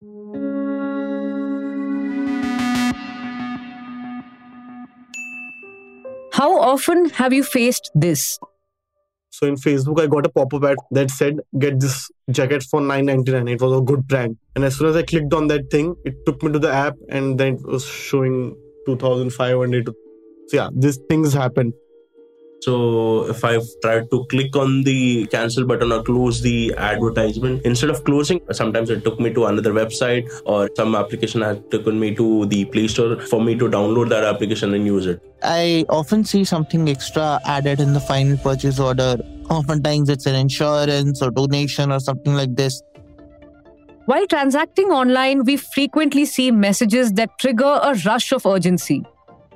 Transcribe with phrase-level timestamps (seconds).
[0.00, 0.06] How
[6.60, 8.38] often have you faced this?
[9.30, 13.48] So in Facebook, I got a pop-up ad that said, "Get this jacket for 9.99."
[13.48, 16.14] It was a good brand, and as soon as I clicked on that thing, it
[16.26, 18.54] took me to the app, and then it was showing
[18.86, 19.88] 2,500.
[20.46, 21.72] So yeah, these things happen.
[22.60, 27.90] So if I've tried to click on the cancel button or close the advertisement, instead
[27.90, 32.14] of closing, sometimes it took me to another website or some application had taken me
[32.16, 35.22] to the Play Store for me to download that application and use it.
[35.42, 39.16] I often see something extra added in the final purchase order.
[39.50, 42.82] Oftentimes it's an insurance or donation or something like this.
[44.06, 49.04] While transacting online, we frequently see messages that trigger a rush of urgency,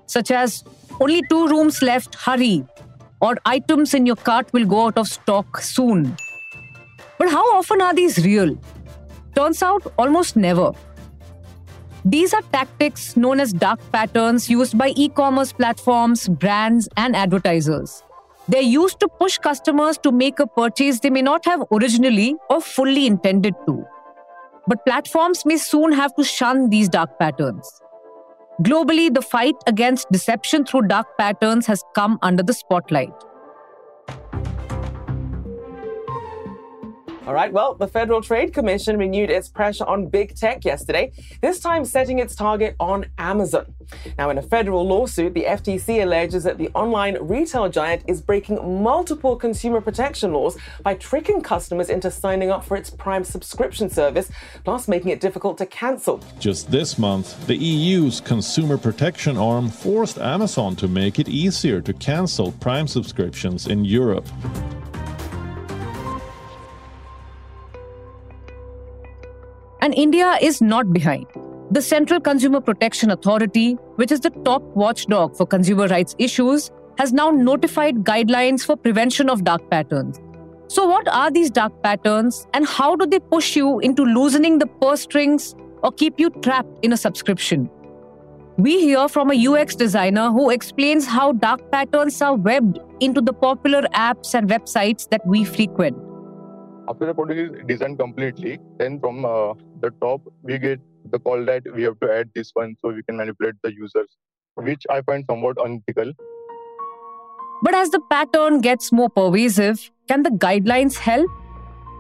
[0.07, 0.63] such as
[1.01, 2.65] only two rooms left, hurry,
[3.23, 6.17] or items in your cart will go out of stock soon.
[7.19, 8.59] But how often are these real?
[9.35, 10.73] Turns out almost never.
[12.05, 18.03] These are tactics known as dark patterns used by e commerce platforms, brands, and advertisers.
[18.49, 22.61] They're used to push customers to make a purchase they may not have originally or
[22.61, 23.85] fully intended to.
[24.67, 27.82] But platforms may soon have to shun these dark patterns.
[28.61, 33.13] Globally, the fight against deception through dark patterns has come under the spotlight.
[37.25, 41.61] All right, well, the Federal Trade Commission renewed its pressure on big tech yesterday, this
[41.61, 43.73] time setting its target on Amazon.
[44.19, 48.83] Now, in a federal lawsuit, the FTC alleges that the online retail giant is breaking
[48.83, 54.29] multiple consumer protection laws by tricking customers into signing up for its Prime subscription service,
[54.65, 56.21] plus making it difficult to cancel.
[56.41, 61.93] Just this month, the EU's consumer protection arm forced Amazon to make it easier to
[61.93, 64.27] cancel Prime subscriptions in Europe.
[69.83, 71.27] And India is not behind.
[71.73, 77.13] The Central Consumer Protection Authority, which is the top watchdog for consumer rights issues, has
[77.13, 80.21] now notified guidelines for prevention of dark patterns.
[80.69, 84.69] So, what are these dark patterns and how do they push you into loosening the
[84.69, 87.69] purse strings or keep you trapped in a subscription?
[88.59, 93.33] We hear from a UX designer who explains how dark patterns are webbed into the
[93.33, 96.12] popular apps and websites that we frequent.
[96.93, 100.79] After the product is designed completely, then from uh, the top we get
[101.11, 104.09] the call that we have to add this one so we can manipulate the users,
[104.57, 106.13] which I find somewhat unethical.
[107.63, 111.31] But as the pattern gets more pervasive, can the guidelines help?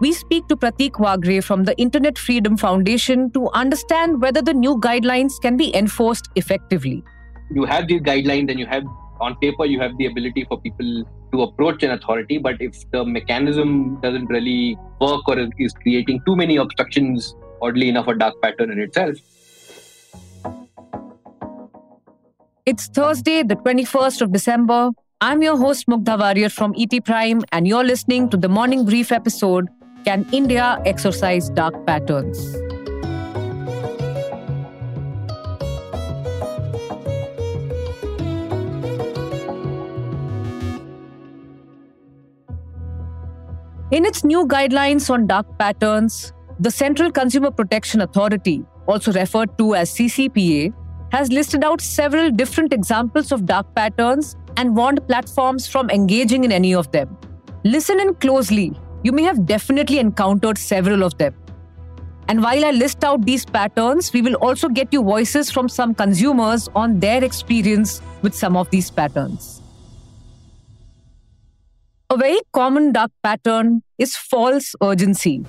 [0.03, 4.77] We speak to Prateek Waghre from the Internet Freedom Foundation to understand whether the new
[4.77, 7.03] guidelines can be enforced effectively.
[7.51, 8.85] You have these guidelines and you have
[9.23, 13.05] on paper you have the ability for people to approach an authority but if the
[13.05, 18.71] mechanism doesn't really work or is creating too many obstructions oddly enough a dark pattern
[18.71, 19.17] in itself.
[22.67, 24.91] It's thursday the 21st of december.
[25.21, 29.13] I'm your host Mugdha Variyar from et prime and you're listening to the morning brief
[29.13, 29.69] episode
[30.05, 32.41] can india exorcise dark patterns
[43.93, 49.75] In its new guidelines on dark patterns, the Central Consumer Protection Authority, also referred to
[49.75, 50.73] as CCPA,
[51.13, 56.53] has listed out several different examples of dark patterns and warned platforms from engaging in
[56.53, 57.19] any of them.
[57.65, 58.73] Listen in closely.
[59.03, 61.35] You may have definitely encountered several of them.
[62.29, 65.95] And while I list out these patterns, we will also get you voices from some
[65.95, 69.62] consumers on their experience with some of these patterns.
[72.13, 75.47] A very common dark pattern is false urgency,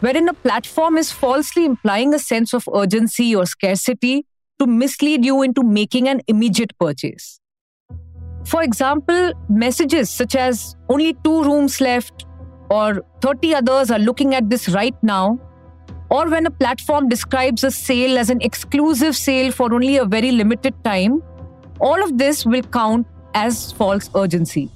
[0.00, 4.26] wherein a platform is falsely implying a sense of urgency or scarcity
[4.58, 7.40] to mislead you into making an immediate purchase.
[8.44, 12.26] For example, messages such as only two rooms left
[12.68, 15.40] or 30 others are looking at this right now,
[16.10, 20.30] or when a platform describes a sale as an exclusive sale for only a very
[20.30, 21.22] limited time,
[21.80, 24.70] all of this will count as false urgency.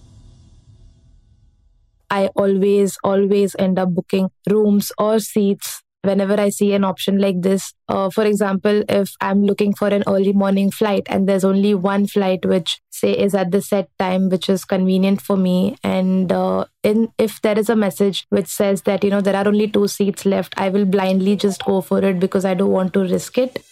[2.10, 7.42] I always, always end up booking rooms or seats whenever I see an option like
[7.42, 7.74] this.
[7.88, 12.06] Uh, for example, if I'm looking for an early morning flight and there's only one
[12.06, 15.76] flight which say is at the set time which is convenient for me.
[15.82, 19.46] And uh, in if there is a message which says that you know there are
[19.46, 22.94] only two seats left i will blindly just go for it because i don't want
[22.94, 23.64] to risk it.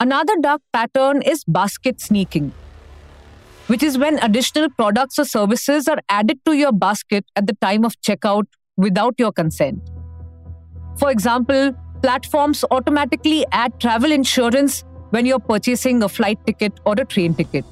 [0.00, 2.52] Another dark pattern is basket sneaking
[3.72, 7.86] which is when additional products or services are added to your basket at the time
[7.86, 8.44] of checkout
[8.76, 9.80] without your consent.
[10.98, 11.72] For example,
[12.02, 17.64] platforms automatically add travel insurance when you're purchasing a flight ticket or a train ticket.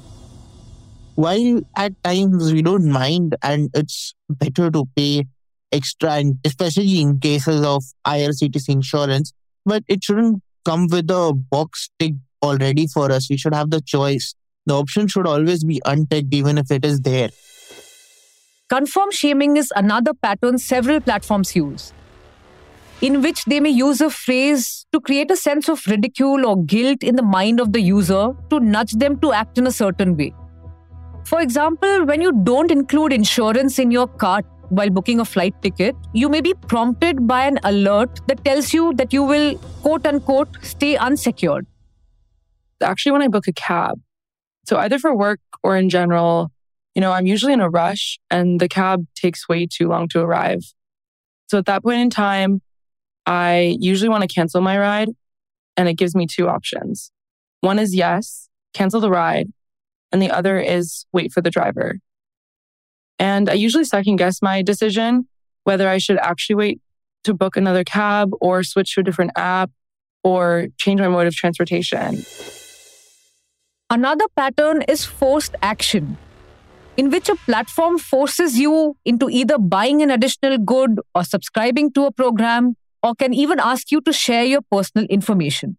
[1.17, 5.26] While at times we don't mind and it's better to pay
[5.70, 9.35] extra, and especially in cases of IRCTC insurance,
[9.67, 13.29] but it shouldn't come with a box tick already for us.
[13.29, 14.35] We should have the choice.
[14.71, 17.31] The option should always be unticked, even if it is there.
[18.69, 21.93] Confirm shaming is another pattern several platforms use,
[23.01, 27.03] in which they may use a phrase to create a sense of ridicule or guilt
[27.03, 30.33] in the mind of the user to nudge them to act in a certain way.
[31.25, 35.97] For example, when you don't include insurance in your cart while booking a flight ticket,
[36.13, 40.59] you may be prompted by an alert that tells you that you will, quote unquote,
[40.63, 41.67] stay unsecured.
[42.81, 43.99] Actually, when I book a cab,
[44.67, 46.51] so either for work or in general,
[46.95, 50.21] you know, I'm usually in a rush and the cab takes way too long to
[50.21, 50.62] arrive.
[51.49, 52.62] So at that point in time,
[53.27, 55.09] I usually want to cancel my ride
[55.77, 57.11] and it gives me two options.
[57.61, 59.49] One is yes, cancel the ride.
[60.12, 61.99] And the other is wait for the driver.
[63.19, 65.29] And I usually second guess my decision
[65.65, 66.81] whether I should actually wait
[67.25, 69.71] to book another cab or switch to a different app
[70.25, 72.25] or change my mode of transportation.
[73.91, 76.17] Another pattern is forced action,
[76.97, 82.07] in which a platform forces you into either buying an additional good or subscribing to
[82.07, 85.77] a program, or can even ask you to share your personal information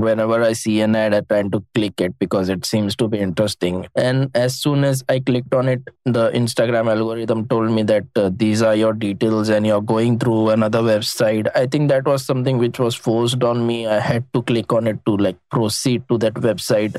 [0.00, 3.18] whenever I see an ad, I try to click it because it seems to be
[3.18, 3.86] interesting.
[3.94, 8.30] And as soon as I clicked on it, the Instagram algorithm told me that uh,
[8.34, 11.48] these are your details and you're going through another website.
[11.54, 13.86] I think that was something which was forced on me.
[13.86, 16.96] I had to click on it to like proceed to that website.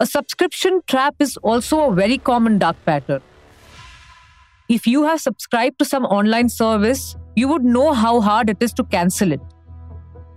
[0.00, 3.20] A subscription trap is also a very common dark pattern.
[4.68, 8.72] If you have subscribed to some online service, you would know how hard it is
[8.74, 9.40] to cancel it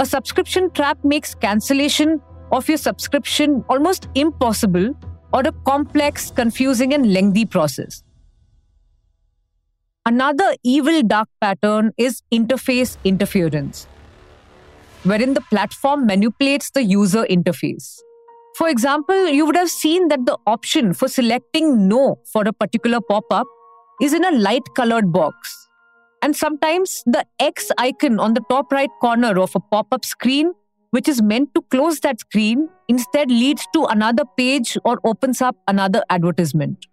[0.02, 2.20] a subscription trap makes cancellation
[2.52, 4.96] of your subscription almost impossible
[5.32, 8.04] or a complex, confusing, and lengthy process.
[10.04, 13.86] Another evil dark pattern is interface interference,
[15.04, 18.00] wherein the platform manipulates the user interface.
[18.62, 23.02] For example, you would have seen that the option for selecting no for a particular
[23.02, 23.48] pop up
[24.00, 25.68] is in a light colored box.
[26.22, 30.54] And sometimes the X icon on the top right corner of a pop up screen,
[30.92, 35.56] which is meant to close that screen, instead leads to another page or opens up
[35.68, 36.86] another advertisement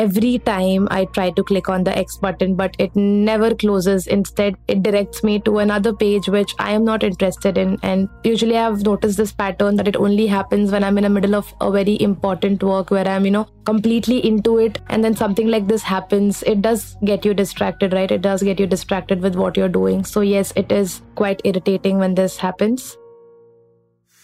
[0.00, 4.06] every time I try to click on the X button, but it never closes.
[4.06, 7.78] Instead, it directs me to another page which I am not interested in.
[7.82, 11.34] And usually I've noticed this pattern that it only happens when I'm in the middle
[11.34, 14.80] of a very important work where I'm, you know, completely into it.
[14.88, 16.42] And then something like this happens.
[16.44, 18.10] It does get you distracted, right?
[18.10, 20.04] It does get you distracted with what you're doing.
[20.04, 22.96] So, yes, it is quite irritating when this happens.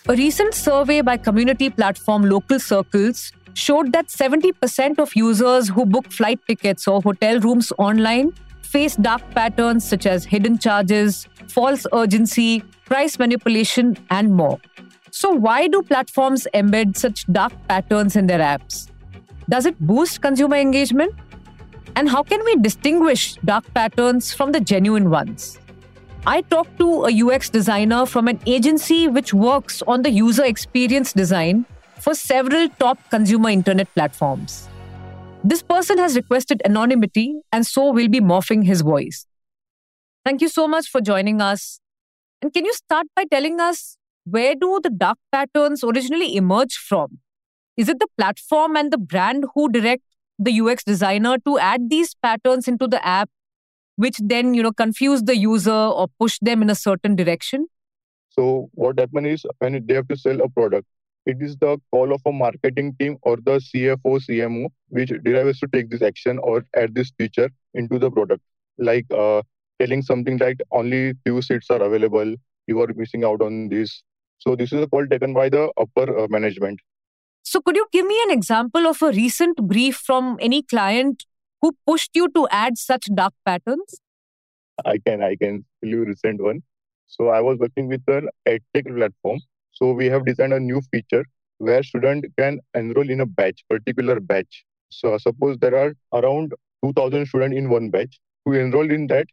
[0.08, 6.12] A recent survey by community platform Local Circles showed that 70% of users who book
[6.12, 12.62] flight tickets or hotel rooms online face dark patterns such as hidden charges, false urgency,
[12.84, 14.58] price manipulation, and more.
[15.10, 18.90] So, why do platforms embed such dark patterns in their apps?
[19.48, 21.14] Does it boost consumer engagement?
[21.94, 25.58] And how can we distinguish dark patterns from the genuine ones?
[26.26, 31.14] I talked to a UX designer from an agency which works on the user experience
[31.14, 31.64] design
[31.98, 34.68] for several top consumer internet platforms.
[35.44, 39.26] This person has requested anonymity and so will be morphing his voice.
[40.24, 41.80] Thank you so much for joining us.
[42.42, 47.18] And can you start by telling us where do the dark patterns originally emerge from?
[47.76, 50.02] Is it the platform and the brand who direct
[50.38, 53.30] the UX designer to add these patterns into the app,
[53.96, 57.68] which then you know confuse the user or push them in a certain direction?
[58.30, 60.86] So what happens is when they have to sell a product,
[61.26, 65.66] it is the call of a marketing team or the CFO, CMO, which derives to
[65.66, 68.42] take this action or add this feature into the product.
[68.78, 69.42] Like uh,
[69.80, 72.34] telling something like only few seats are available,
[72.68, 74.02] you are missing out on this.
[74.38, 76.80] So this is a call taken by the upper uh, management.
[77.42, 81.24] So could you give me an example of a recent brief from any client
[81.60, 84.00] who pushed you to add such dark patterns?
[84.84, 86.62] I can, I can tell you recent one.
[87.08, 89.40] So I was working with an edtech platform
[89.76, 91.24] so we have designed a new feature
[91.58, 94.64] where student can enroll in a batch, particular batch.
[94.90, 98.18] So suppose there are around 2000 students in one batch.
[98.46, 99.26] To enrolled in that,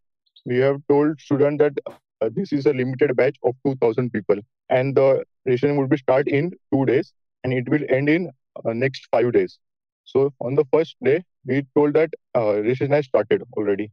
[0.46, 4.36] we have told student that uh, this is a limited batch of 2000 people
[4.70, 7.14] and the registration will be start in two days
[7.46, 8.30] and it will end in
[8.66, 9.60] uh, next five days.
[10.04, 13.92] So on the first day, we told that uh, registration has started already.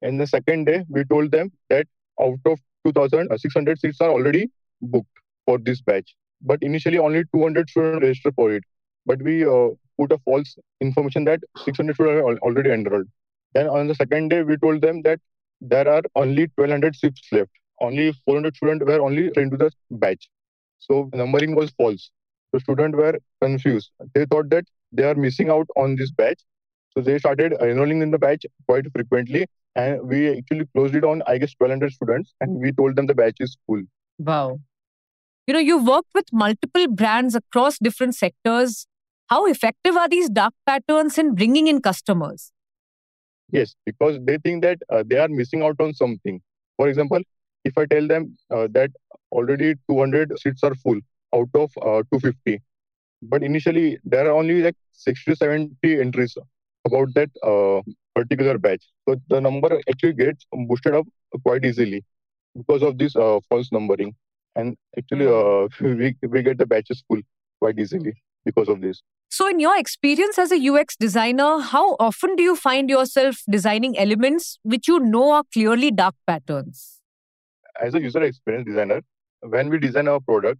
[0.00, 1.86] And the second day, we told them that
[2.18, 6.14] out of 2,600 seats are already booked for this batch.
[6.42, 8.64] But initially, only 200 students registered for it.
[9.06, 13.06] But we uh, put a false information that 600 students are already enrolled.
[13.54, 15.20] Then on the second day, we told them that
[15.60, 17.50] there are only 1200 seats left.
[17.80, 20.28] Only 400 students were only into the batch.
[20.78, 22.10] So numbering was false.
[22.52, 23.90] The students were confused.
[24.14, 26.40] They thought that they are missing out on this batch.
[26.92, 29.46] So they started enrolling in the batch quite frequently.
[29.76, 32.34] And we actually closed it on, I guess, 1200 students.
[32.40, 33.82] And we told them the batch is full.
[34.18, 34.60] Wow.
[35.50, 38.86] You know, you've worked with multiple brands across different sectors.
[39.26, 42.52] How effective are these dark patterns in bringing in customers?
[43.50, 46.40] Yes, because they think that uh, they are missing out on something.
[46.76, 47.18] For example,
[47.64, 48.90] if I tell them uh, that
[49.32, 51.00] already 200 seats are full
[51.34, 52.62] out of uh, 250,
[53.22, 56.38] but initially there are only like 60 to 70 entries
[56.86, 57.82] about that uh,
[58.14, 58.84] particular batch.
[59.08, 61.08] So the number actually gets boosted up
[61.44, 62.04] quite easily
[62.56, 64.14] because of this uh, false numbering.
[64.56, 67.20] And actually, uh, we, we get the batches full
[67.60, 68.14] quite easily
[68.44, 69.02] because of this.
[69.32, 73.96] So, in your experience as a UX designer, how often do you find yourself designing
[73.96, 77.00] elements which you know are clearly dark patterns?
[77.80, 79.02] As a user experience designer,
[79.42, 80.58] when we design our product,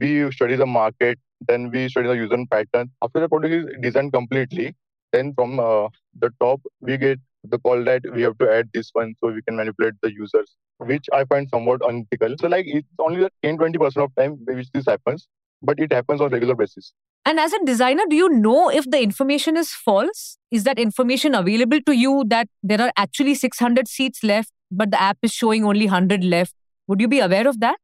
[0.00, 2.90] we study the market, then we study the user pattern.
[3.02, 4.76] After the product is designed completely,
[5.12, 8.58] then from uh, the top, we get the call that we have to mm-hmm.
[8.58, 10.88] add this one so we can manipulate the users, mm-hmm.
[10.88, 12.34] which I find somewhat unethical.
[12.40, 15.28] So, like, it's only the 10 20% of time which this happens,
[15.62, 16.92] but it happens on regular basis.
[17.24, 20.38] And as a designer, do you know if the information is false?
[20.50, 25.00] Is that information available to you that there are actually 600 seats left, but the
[25.00, 26.54] app is showing only 100 left?
[26.86, 27.76] Would you be aware of that?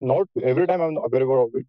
[0.00, 1.66] Not every time I'm aware of it.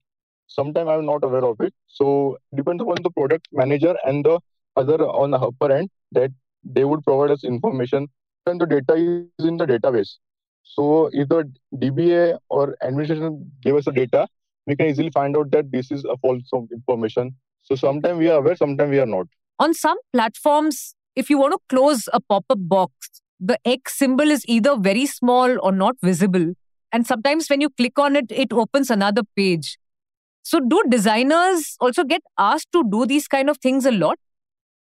[0.47, 1.73] Sometimes I'm not aware of it.
[1.87, 4.39] So depends upon the product manager and the
[4.75, 6.31] other on the upper end that
[6.63, 8.08] they would provide us information
[8.46, 10.17] and the data is in the database.
[10.63, 14.27] So either DBA or administration give us the data,
[14.65, 17.36] we can easily find out that this is a false information.
[17.63, 19.27] So sometimes we are aware, sometimes we are not.
[19.60, 24.32] On some platforms, if you want to close a pop up box, the X symbol
[24.32, 26.53] is either very small or not visible.
[26.91, 29.77] And sometimes when you click on it, it opens another page.
[30.43, 34.17] So, do designers also get asked to do these kind of things a lot?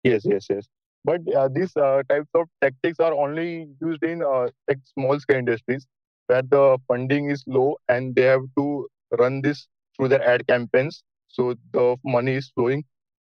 [0.05, 0.69] Yes, yes, yes.
[1.09, 5.38] But uh, these uh, types of tactics are only used in uh, like small scale
[5.38, 5.87] industries
[6.27, 8.87] where the funding is low and they have to
[9.19, 11.03] run this through their ad campaigns.
[11.29, 12.85] So the money is flowing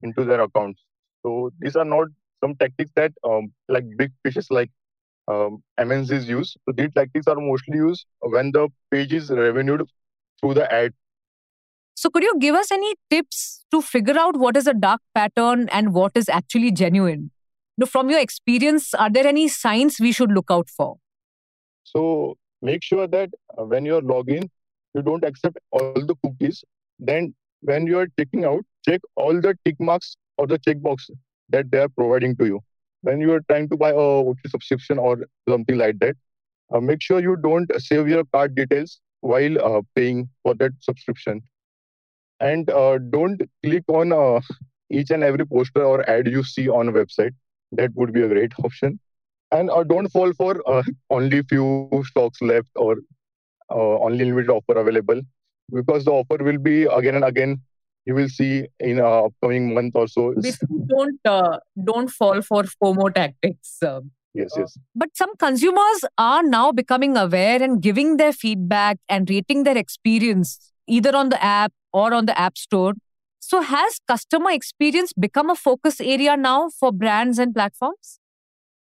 [0.03, 0.83] into their accounts.
[1.23, 2.09] So these are not
[2.43, 4.71] some tactics that um, like big fishes like
[5.29, 6.57] um, MNCs use.
[6.65, 9.89] So these tactics are mostly used when the page is revenued
[10.41, 10.93] through the ad.
[11.95, 15.69] So could you give us any tips to figure out what is a dark pattern
[15.69, 17.31] and what is actually genuine?
[17.81, 20.99] Now, from your experience, are there any signs we should look out for?
[21.85, 24.51] So make sure that uh, when you're logging,
[24.93, 26.63] you don't accept all the cookies,
[26.99, 31.09] then when you are checking out, check all the tick marks or the checkbox
[31.49, 32.61] that they are providing to you.
[33.01, 36.17] When you are trying to buy a OT subscription or something like that,
[36.75, 41.41] uh, make sure you don't save your card details while uh, paying for that subscription.
[42.41, 44.43] And uh, don't click on uh,
[44.91, 47.33] each and every poster or ad you see on a website.
[47.73, 48.99] That would be a great option.
[49.53, 52.97] And uh, don't fall for uh, only few stocks left or
[53.71, 55.21] uh, only limited offer available
[55.73, 57.61] because the offer will be again and again
[58.07, 60.35] you will see in uh, upcoming month or so
[60.87, 64.00] don't uh, don't fall for fomo tactics uh,
[64.35, 64.79] yes yes.
[64.95, 70.73] but some consumers are now becoming aware and giving their feedback and rating their experience
[70.87, 72.95] either on the app or on the app store
[73.50, 78.19] so has customer experience become a focus area now for brands and platforms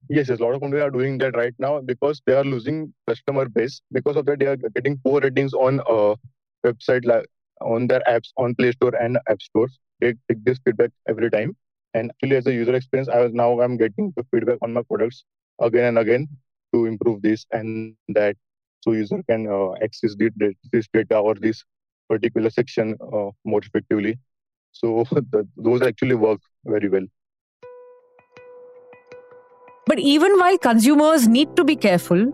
[0.09, 2.93] Yes, yes, a lot of companies are doing that right now because they are losing
[3.09, 3.81] customer base.
[3.93, 6.17] Because of that, they are getting poor ratings on uh,
[6.67, 7.27] website like
[7.61, 9.79] on their apps on Play Store and App Stores.
[10.01, 11.57] They take this feedback every time.
[11.95, 14.83] And actually, as a user experience, I was now I'm getting the feedback on my
[14.83, 15.25] products
[15.61, 16.29] again and again
[16.75, 18.37] to improve this and that,
[18.81, 20.15] so user can uh, access
[20.73, 21.63] this data or this
[22.09, 24.19] particular section uh, more effectively.
[24.73, 27.07] So the, those actually work very well.
[29.87, 32.33] But even while consumers need to be careful,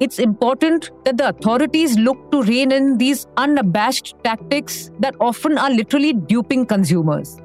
[0.00, 5.70] it's important that the authorities look to rein in these unabashed tactics that often are
[5.70, 7.38] literally duping consumers.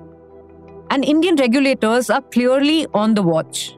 [0.89, 3.77] And Indian regulators are clearly on the watch.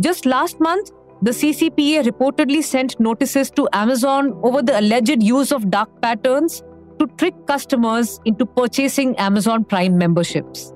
[0.00, 0.90] Just last month,
[1.22, 6.62] the CCPA reportedly sent notices to Amazon over the alleged use of dark patterns
[6.98, 10.72] to trick customers into purchasing Amazon Prime memberships.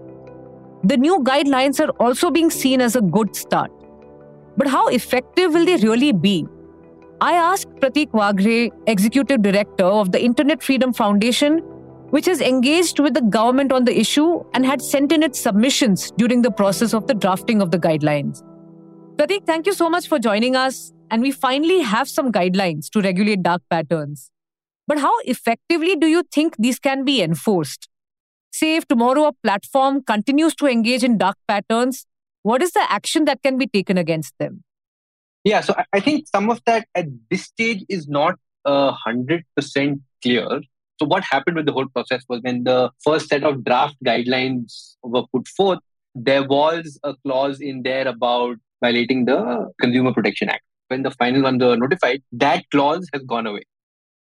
[0.85, 3.71] The new guidelines are also being seen as a good start.
[4.57, 6.47] But how effective will they really be?
[7.21, 11.59] I asked Prateek Waghre, Executive Director of the Internet Freedom Foundation,
[12.11, 16.11] which has engaged with the government on the issue and had sent in its submissions
[16.19, 18.43] during the process of the drafting of the guidelines.
[19.17, 20.93] Prateek, thank you so much for joining us.
[21.11, 24.31] And we finally have some guidelines to regulate dark patterns.
[24.87, 27.89] But how effectively do you think these can be enforced?
[28.53, 32.07] Say, if tomorrow a platform continues to engage in dark patterns,
[32.43, 34.65] what is the action that can be taken against them?
[35.45, 40.01] Yeah, so I think some of that at this stage is not uh, hundred percent
[40.23, 40.61] clear.
[41.01, 44.95] So what happened with the whole process was when the first set of draft guidelines
[45.03, 45.81] were put forth,
[46.15, 50.63] there was a clause in there about violating the Consumer Protection Act.
[50.89, 53.63] When the final ones were notified, that clause has gone away.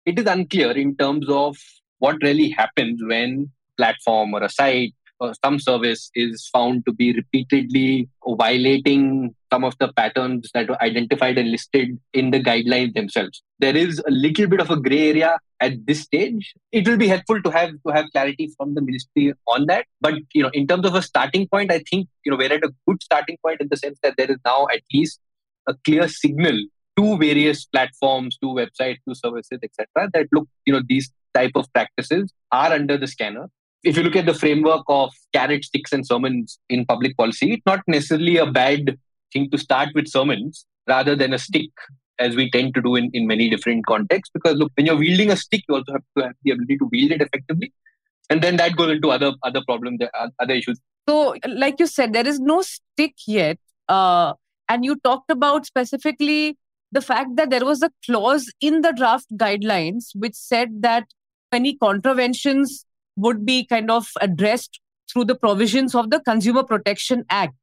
[0.06, 1.56] It is unclear in terms of
[1.98, 7.12] what really happens when platform or a site or some service is found to be
[7.12, 13.42] repeatedly violating some of the patterns that were identified and listed in the guidelines themselves.
[13.58, 16.54] There is a little bit of a gray area at this stage.
[16.70, 19.86] It will be helpful to have to have clarity from the ministry on that.
[20.00, 22.64] But you know, in terms of a starting point, I think you know we're at
[22.64, 25.18] a good starting point in the sense that there is now at least
[25.66, 26.58] a clear signal
[26.96, 30.10] to various platforms, to websites, to services, etc.
[30.12, 33.48] That look, you know, these type of practices are under the scanner
[33.86, 37.66] if you look at the framework of carrot sticks and sermons in public policy, it's
[37.66, 38.98] not necessarily a bad
[39.32, 41.70] thing to start with sermons rather than a stick,
[42.18, 44.32] as we tend to do in, in many different contexts.
[44.34, 46.88] Because look, when you're wielding a stick, you also have to have the ability to
[46.90, 47.72] wield it effectively.
[48.28, 50.80] And then that goes into other other problems, uh, other issues.
[51.08, 53.58] So, like you said, there is no stick yet.
[53.88, 54.32] Uh,
[54.68, 56.58] and you talked about specifically
[56.92, 61.04] the fact that there was a clause in the draft guidelines which said that
[61.52, 62.84] any contraventions
[63.16, 67.54] would be kind of addressed through the provisions of the Consumer Protection Act,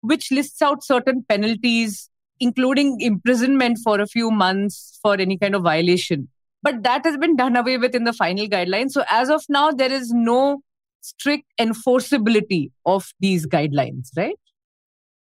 [0.00, 2.08] which lists out certain penalties,
[2.40, 6.28] including imprisonment for a few months for any kind of violation.
[6.62, 8.92] But that has been done away with in the final guidelines.
[8.92, 10.62] So, as of now, there is no
[11.00, 14.36] strict enforceability of these guidelines, right?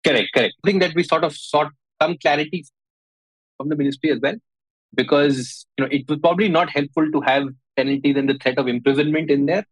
[0.05, 0.55] Correct, correct.
[0.65, 2.65] I think that we sort of sought some clarity
[3.57, 4.35] from the ministry as well,
[4.95, 7.45] because you know it was probably not helpful to have
[7.77, 9.65] penalties and the threat of imprisonment in there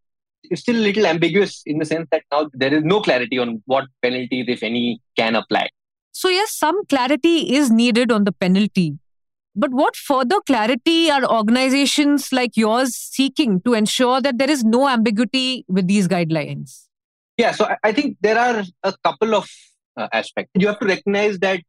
[0.51, 3.61] it's still a little ambiguous in the sense that now there is no clarity on
[3.65, 5.69] what penalties, if any, can apply.
[6.11, 8.97] So, yes, some clarity is needed on the penalty.
[9.55, 14.87] But what further clarity are organizations like yours seeking to ensure that there is no
[14.89, 16.83] ambiguity with these guidelines?
[17.37, 19.49] Yeah, so I think there are a couple of
[19.97, 20.51] uh, aspects.
[20.55, 21.61] You have to recognize that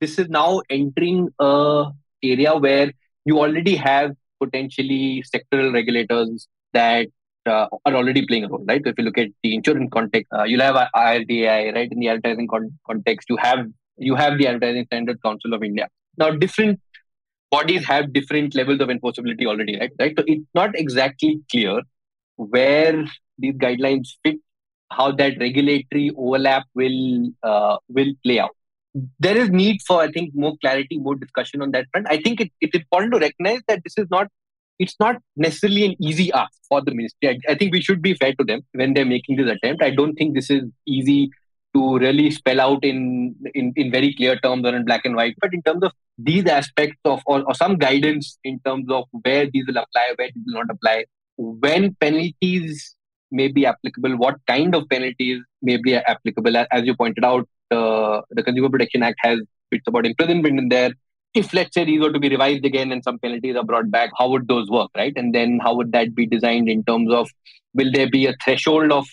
[0.00, 1.86] this is now entering a
[2.22, 2.92] area where
[3.24, 7.08] you already have potentially sectoral regulators that
[7.46, 8.82] uh, are already playing a role, right?
[8.84, 11.90] So if you look at the insurance context, uh, you'll have IRDAI, right?
[11.90, 15.88] In the advertising con- context, you have you have the Advertising Standard Council of India.
[16.16, 16.80] Now, different
[17.50, 19.92] bodies have different levels of enforceability already, right?
[19.98, 20.14] Right.
[20.16, 21.82] So it's not exactly clear
[22.36, 23.04] where
[23.38, 24.36] these guidelines fit,
[24.90, 28.56] how that regulatory overlap will uh, will play out.
[29.18, 32.06] There is need for, I think, more clarity, more discussion on that front.
[32.10, 34.28] I think it, it's important to recognize that this is not
[34.80, 37.28] it's not necessarily an easy ask for the ministry.
[37.28, 39.82] I, I, think we should be fair to them when they're making this attempt.
[39.82, 41.30] I don't think this is easy
[41.74, 45.36] to really spell out in, in, in very clear terms or in black and white.
[45.38, 49.48] But in terms of these aspects of or, or some guidance in terms of where
[49.50, 51.04] these will apply, where these will not apply,
[51.36, 52.96] when penalties
[53.30, 56.56] may be applicable, what kind of penalties may be applicable.
[56.56, 60.92] As you pointed out, uh, the Consumer Protection Act has bits about imprisonment in there
[61.34, 64.10] if let's say these were to be revised again and some penalties are brought back,
[64.18, 65.12] how would those work, right?
[65.16, 67.30] And then how would that be designed in terms of
[67.74, 69.06] will there be a threshold of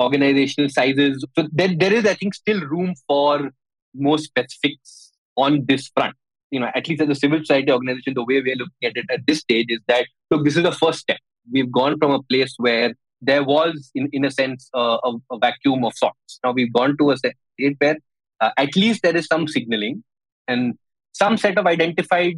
[0.00, 1.24] organizational sizes?
[1.38, 3.50] So there, there is, I think, still room for
[3.94, 6.16] more specifics on this front.
[6.50, 9.06] You know, at least as a civil society organization, the way we're looking at it
[9.10, 11.18] at this stage is that look, this is the first step.
[11.50, 15.38] We've gone from a place where there was, in, in a sense, uh, a, a,
[15.38, 16.40] vacuum of sorts.
[16.44, 17.36] Now we've gone to a state
[17.78, 17.96] where
[18.40, 20.02] uh, at least there is some signaling
[20.48, 20.74] and
[21.12, 22.36] some set of identified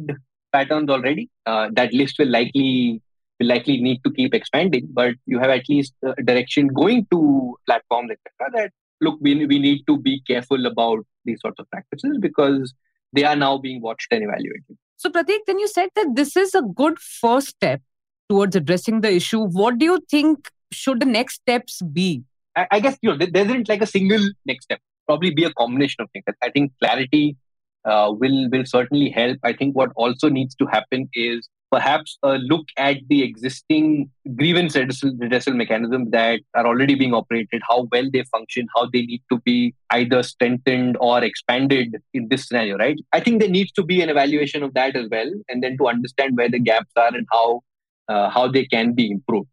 [0.53, 1.29] patterns already.
[1.45, 3.01] Uh, that list will likely
[3.39, 7.57] will likely need to keep expanding, but you have at least a direction going to
[7.65, 8.51] platforms, etc.
[8.53, 8.71] That
[9.01, 12.73] look, we we need to be careful about these sorts of practices because
[13.11, 14.77] they are now being watched and evaluated.
[14.97, 17.81] So, Prateek, then you said that this is a good first step
[18.29, 19.41] towards addressing the issue.
[19.41, 22.23] What do you think should the next steps be?
[22.55, 24.79] I, I guess you know there isn't like a single next step.
[25.07, 26.25] Probably be a combination of things.
[26.41, 27.37] I think clarity
[27.85, 29.37] uh, will will certainly help.
[29.43, 34.75] I think what also needs to happen is perhaps a look at the existing grievance
[34.75, 39.39] redressal, mechanisms that are already being operated, how well they function, how they need to
[39.39, 42.97] be either strengthened or expanded in this scenario, right?
[43.11, 45.87] I think there needs to be an evaluation of that as well, and then to
[45.87, 47.61] understand where the gaps are and how
[48.07, 49.49] uh, how they can be improved.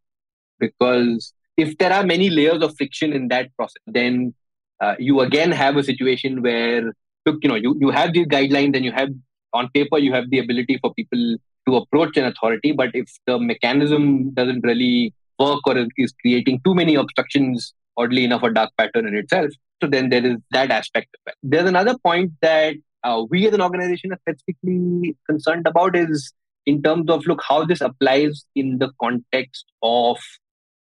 [0.62, 4.35] Because if there are many layers of friction in that process, then
[4.81, 6.92] uh, you again have a situation where
[7.27, 9.11] look, you know, you, you have these guidelines and you have
[9.53, 11.37] on paper you have the ability for people
[11.68, 16.75] to approach an authority, but if the mechanism doesn't really work or is creating too
[16.75, 21.09] many obstructions, oddly enough, a dark pattern in itself, so then there is that aspect
[21.14, 21.35] of it.
[21.42, 26.33] There's another point that uh, we as an organization are specifically concerned about is
[26.66, 30.18] in terms of look how this applies in the context of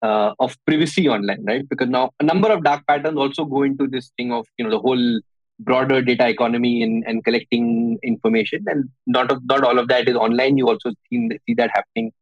[0.02, 1.68] uh, of privacy online, right?
[1.68, 4.70] Because now a number of dark patterns also go into this thing of you know
[4.70, 5.20] the whole
[5.60, 8.64] broader data economy and, and collecting information.
[8.66, 10.56] And not of, not all of that is online.
[10.56, 12.12] You also see, see that happening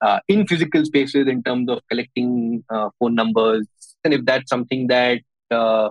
[0.00, 3.66] uh, in physical spaces in terms of collecting uh, phone numbers.
[4.04, 5.90] And if that's something that uh,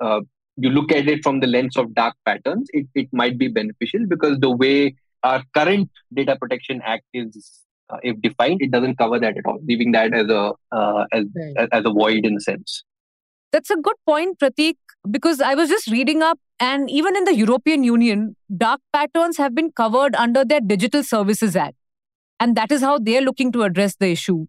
[0.00, 0.20] uh
[0.56, 4.06] you look at it from the lens of dark patterns, it, it might be beneficial
[4.06, 9.18] because the way our current Data Protection Act is uh, if defined, it doesn't cover
[9.18, 11.68] that at all, leaving that as a uh, as, right.
[11.72, 12.84] as a void in a sense.
[13.52, 14.76] That's a good point, Prateek,
[15.10, 19.54] because I was just reading up, and even in the European Union, dark patterns have
[19.54, 21.76] been covered under their Digital Services Act.
[22.40, 24.46] And that is how they're looking to address the issue.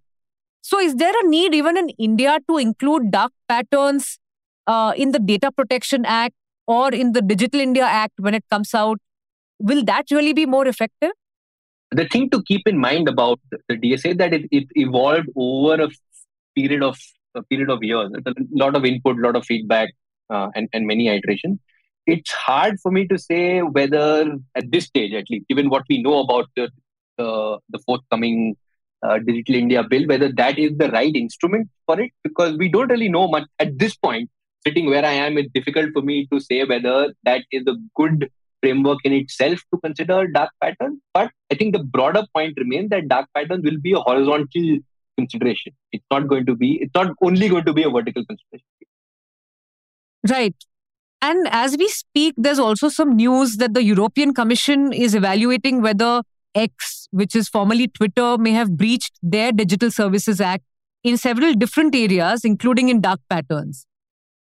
[0.62, 4.20] So, is there a need even in India to include dark patterns
[4.68, 8.74] uh, in the Data Protection Act or in the Digital India Act when it comes
[8.74, 9.00] out?
[9.60, 11.12] Will that really be more effective?
[11.94, 15.90] The thing to keep in mind about the DSA that it, it evolved over a
[16.56, 16.98] period of
[17.36, 18.12] a period of years.
[18.26, 19.90] a lot of input, a lot of feedback,
[20.30, 21.60] uh, and, and many iterations.
[22.06, 26.02] It's hard for me to say whether at this stage, at least, given what we
[26.02, 26.70] know about the
[27.18, 28.56] the, the forthcoming
[29.04, 32.90] uh, Digital India bill, whether that is the right instrument for it, because we don't
[32.90, 34.30] really know much at this point.
[34.66, 38.32] Sitting where I am, it's difficult for me to say whether that is a good
[38.64, 41.00] framework in itself to consider dark patterns.
[41.14, 44.78] But I think the broader point remains that dark patterns will be a horizontal
[45.18, 45.74] consideration.
[45.92, 48.68] It's not going to be, it's not only going to be a vertical consideration.
[50.30, 50.56] Right.
[51.22, 56.22] And as we speak, there's also some news that the European Commission is evaluating whether
[56.56, 60.64] X, which is formerly Twitter, may have breached their Digital Services Act
[61.04, 63.86] in several different areas, including in dark patterns.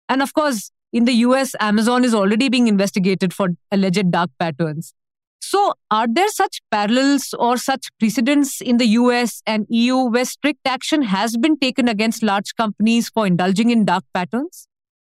[0.08, 4.94] And of course, in the US, Amazon is already being investigated for alleged dark patterns.
[5.42, 10.60] So, are there such parallels or such precedents in the US and EU where strict
[10.66, 14.68] action has been taken against large companies for indulging in dark patterns?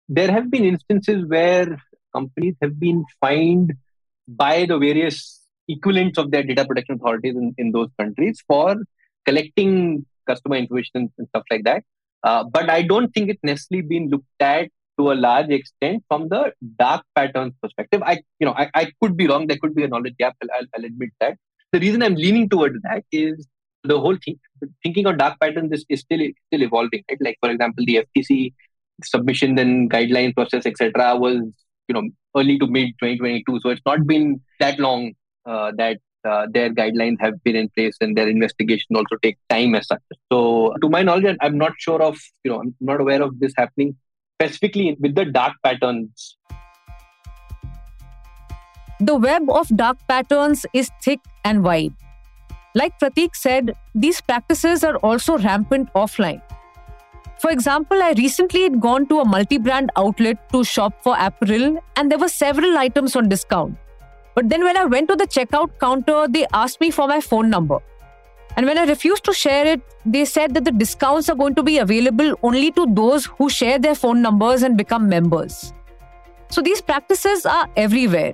[0.09, 1.81] There have been instances where
[2.13, 3.73] companies have been fined
[4.27, 8.75] by the various equivalents of their data protection authorities in, in those countries for
[9.25, 11.83] collecting customer information and stuff like that.
[12.23, 16.29] Uh, but I don't think it's necessarily been looked at to a large extent from
[16.29, 18.01] the dark patterns perspective.
[18.05, 19.47] I, you know, I, I could be wrong.
[19.47, 20.35] There could be a knowledge gap.
[20.41, 21.37] I'll, I'll admit that.
[21.71, 23.47] The reason I'm leaning towards that is
[23.83, 24.39] the whole thing.
[24.83, 27.03] Thinking of dark patterns is, is still still evolving.
[27.09, 27.19] Right?
[27.21, 28.53] Like for example, the FTC
[29.03, 31.41] submission then guideline process, etc., was
[31.87, 33.59] you know early to mid 2022.
[33.61, 35.13] So it's not been that long
[35.45, 39.75] uh, that uh, their guidelines have been in place and their investigation also takes time
[39.75, 40.01] as such.
[40.31, 43.53] So, to my knowledge, I'm not sure of, you know, I'm not aware of this
[43.55, 43.95] happening
[44.39, 46.37] specifically with the dark patterns.
[48.99, 51.93] The web of dark patterns is thick and wide.
[52.75, 56.41] Like Prateek said, these practices are also rampant offline.
[57.39, 61.83] For example, I recently had gone to a multi brand outlet to shop for apparel,
[61.95, 63.77] and there were several items on discount.
[64.35, 67.49] But then when I went to the checkout counter, they asked me for my phone
[67.49, 67.79] number.
[68.57, 71.61] And when I refused to share it, they said that the discounts are going to
[71.61, 75.73] be available only to those who share their phone numbers and become members.
[76.49, 78.33] So these practices are everywhere.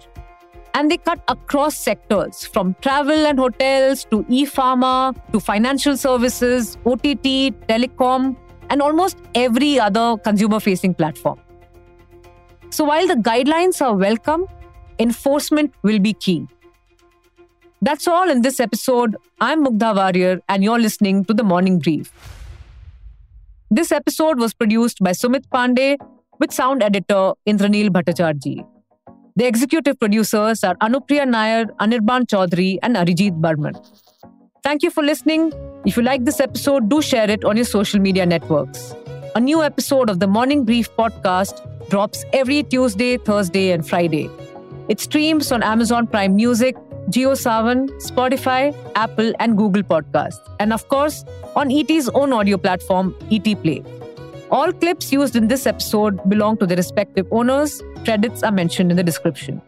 [0.75, 6.77] And they cut across sectors from travel and hotels to e pharma to financial services,
[6.85, 8.37] OTT, telecom,
[8.69, 11.37] and almost every other consumer facing platform.
[12.69, 14.47] So while the guidelines are welcome,
[14.99, 16.47] enforcement will be key.
[17.85, 19.17] That's all in this episode.
[19.41, 22.11] I'm Mugdha Variyar, and you're listening to The Morning Brief.
[23.69, 25.97] This episode was produced by Sumit Pandey
[26.39, 28.65] with sound editor Indranil Bhattacharjee.
[29.35, 33.75] The executive producers are Anupriya Nair, Anirban Chaudhary, and Arijit Barman.
[34.63, 35.51] Thank you for listening.
[35.85, 38.95] If you like this episode, do share it on your social media networks.
[39.35, 44.29] A new episode of the Morning Brief podcast drops every Tuesday, Thursday, and Friday.
[44.87, 46.77] It streams on Amazon Prime Music
[47.09, 50.39] JioSaavn, Spotify, Apple, and Google Podcasts.
[50.59, 53.83] And of course, on ET's own audio platform, ET Play.
[54.51, 57.81] All clips used in this episode belong to their respective owners.
[58.03, 59.61] Credits are mentioned in the description.